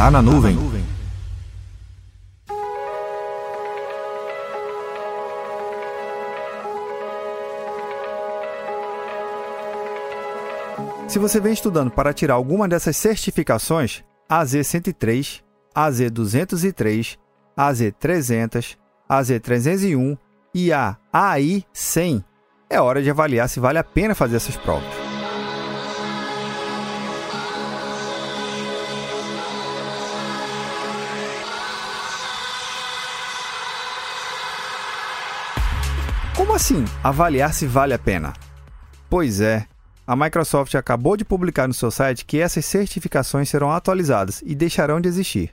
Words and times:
Tá 0.00 0.10
na 0.10 0.22
nuvem. 0.22 0.56
Se 11.06 11.18
você 11.18 11.38
vem 11.38 11.52
estudando 11.52 11.90
para 11.90 12.14
tirar 12.14 12.32
alguma 12.32 12.66
dessas 12.66 12.96
certificações, 12.96 14.02
AZ103, 14.26 15.42
AZ203, 15.76 17.18
AZ300, 17.58 18.78
AZ301 19.06 20.18
e 20.54 20.72
a 20.72 20.96
AI100, 21.12 22.24
é 22.70 22.80
hora 22.80 23.02
de 23.02 23.10
avaliar 23.10 23.50
se 23.50 23.60
vale 23.60 23.76
a 23.76 23.84
pena 23.84 24.14
fazer 24.14 24.36
essas 24.36 24.56
provas. 24.56 25.09
Como 36.40 36.54
assim 36.54 36.86
avaliar 37.04 37.52
se 37.52 37.66
vale 37.66 37.92
a 37.92 37.98
pena? 37.98 38.32
Pois 39.10 39.42
é, 39.42 39.66
a 40.06 40.16
Microsoft 40.16 40.74
acabou 40.74 41.14
de 41.14 41.22
publicar 41.22 41.68
no 41.68 41.74
seu 41.74 41.90
site 41.90 42.24
que 42.24 42.38
essas 42.38 42.64
certificações 42.64 43.50
serão 43.50 43.70
atualizadas 43.70 44.42
e 44.46 44.54
deixarão 44.54 45.02
de 45.02 45.06
existir. 45.06 45.52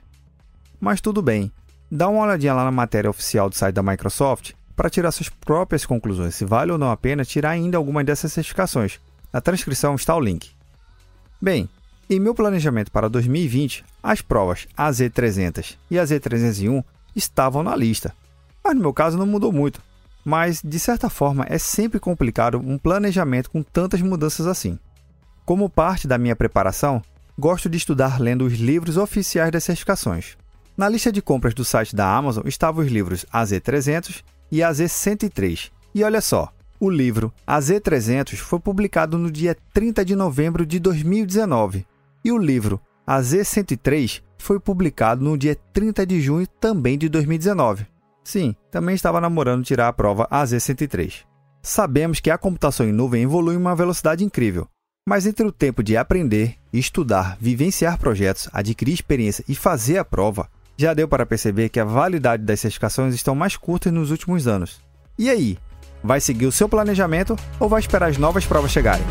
Mas 0.80 1.02
tudo 1.02 1.20
bem, 1.20 1.52
dá 1.90 2.08
uma 2.08 2.22
olhadinha 2.22 2.54
lá 2.54 2.64
na 2.64 2.70
matéria 2.70 3.10
oficial 3.10 3.50
do 3.50 3.54
site 3.54 3.74
da 3.74 3.82
Microsoft 3.82 4.52
para 4.74 4.88
tirar 4.88 5.12
suas 5.12 5.28
próprias 5.28 5.84
conclusões 5.84 6.34
se 6.34 6.46
vale 6.46 6.72
ou 6.72 6.78
não 6.78 6.90
a 6.90 6.96
pena 6.96 7.22
tirar 7.22 7.50
ainda 7.50 7.76
alguma 7.76 8.02
dessas 8.02 8.32
certificações. 8.32 8.98
Na 9.30 9.42
transcrição 9.42 9.94
está 9.94 10.16
o 10.16 10.20
link. 10.20 10.52
Bem, 11.38 11.68
em 12.08 12.18
meu 12.18 12.34
planejamento 12.34 12.90
para 12.90 13.10
2020, 13.10 13.84
as 14.02 14.22
provas 14.22 14.66
AZ300 14.74 15.76
e 15.90 15.96
AZ301 15.96 16.82
estavam 17.14 17.62
na 17.62 17.76
lista. 17.76 18.14
Mas 18.64 18.74
no 18.74 18.80
meu 18.80 18.94
caso 18.94 19.18
não 19.18 19.26
mudou 19.26 19.52
muito 19.52 19.86
mas 20.28 20.60
de 20.62 20.78
certa 20.78 21.08
forma 21.08 21.46
é 21.48 21.56
sempre 21.56 21.98
complicado 21.98 22.58
um 22.58 22.76
planejamento 22.76 23.50
com 23.50 23.62
tantas 23.62 24.02
mudanças 24.02 24.46
assim. 24.46 24.78
Como 25.46 25.70
parte 25.70 26.06
da 26.06 26.18
minha 26.18 26.36
preparação, 26.36 27.00
gosto 27.38 27.66
de 27.66 27.78
estudar 27.78 28.20
lendo 28.20 28.44
os 28.44 28.52
livros 28.52 28.98
oficiais 28.98 29.50
das 29.50 29.64
certificações. 29.64 30.36
Na 30.76 30.86
lista 30.86 31.10
de 31.10 31.22
compras 31.22 31.54
do 31.54 31.64
site 31.64 31.96
da 31.96 32.14
Amazon 32.14 32.46
estavam 32.46 32.84
os 32.84 32.92
livros 32.92 33.24
AZ300 33.32 34.22
e 34.52 34.58
AZ103. 34.58 35.70
E 35.94 36.04
olha 36.04 36.20
só, 36.20 36.52
o 36.78 36.90
livro 36.90 37.32
AZ300 37.46 38.36
foi 38.36 38.60
publicado 38.60 39.16
no 39.16 39.30
dia 39.30 39.56
30 39.72 40.04
de 40.04 40.14
novembro 40.14 40.66
de 40.66 40.78
2019 40.78 41.86
e 42.22 42.30
o 42.30 42.36
livro 42.36 42.78
AZ103 43.08 44.20
foi 44.36 44.60
publicado 44.60 45.24
no 45.24 45.38
dia 45.38 45.56
30 45.72 46.06
de 46.06 46.20
junho 46.20 46.46
também 46.46 46.98
de 46.98 47.08
2019. 47.08 47.86
Sim, 48.28 48.54
também 48.70 48.94
estava 48.94 49.22
namorando 49.22 49.64
tirar 49.64 49.88
a 49.88 49.92
prova 49.92 50.28
AZ103. 50.30 51.24
Sabemos 51.62 52.20
que 52.20 52.30
a 52.30 52.36
computação 52.36 52.86
em 52.86 52.92
nuvem 52.92 53.22
evolui 53.22 53.54
em 53.54 53.56
uma 53.56 53.74
velocidade 53.74 54.22
incrível, 54.22 54.68
mas 55.08 55.24
entre 55.24 55.46
o 55.46 55.50
tempo 55.50 55.82
de 55.82 55.96
aprender, 55.96 56.56
estudar, 56.70 57.38
vivenciar 57.40 57.98
projetos, 57.98 58.46
adquirir 58.52 58.92
experiência 58.92 59.42
e 59.48 59.54
fazer 59.54 59.96
a 59.96 60.04
prova, 60.04 60.46
já 60.76 60.92
deu 60.92 61.08
para 61.08 61.24
perceber 61.24 61.70
que 61.70 61.80
a 61.80 61.86
validade 61.86 62.42
das 62.42 62.60
certificações 62.60 63.14
estão 63.14 63.34
mais 63.34 63.56
curtas 63.56 63.90
nos 63.90 64.10
últimos 64.10 64.46
anos. 64.46 64.78
E 65.18 65.30
aí? 65.30 65.56
Vai 66.04 66.20
seguir 66.20 66.44
o 66.44 66.52
seu 66.52 66.68
planejamento 66.68 67.34
ou 67.58 67.66
vai 67.66 67.80
esperar 67.80 68.10
as 68.10 68.18
novas 68.18 68.44
provas 68.44 68.70
chegarem? 68.70 69.06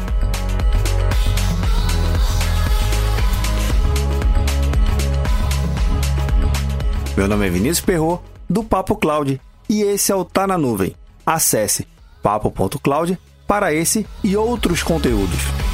Meu 7.17 7.27
nome 7.27 7.47
é 7.47 7.49
Vinícius 7.49 7.81
Perro 7.81 8.21
do 8.49 8.63
Papo 8.63 8.95
Cloud 8.95 9.39
e 9.69 9.81
esse 9.81 10.11
é 10.11 10.15
o 10.15 10.23
Tá 10.25 10.47
na 10.47 10.57
Nuvem. 10.57 10.95
Acesse 11.25 11.87
papo.cloud 12.21 13.17
para 13.47 13.73
esse 13.73 14.05
e 14.23 14.35
outros 14.35 14.83
conteúdos. 14.83 15.66